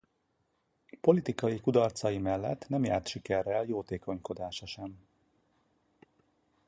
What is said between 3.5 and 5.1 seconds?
jótékonykodása sem.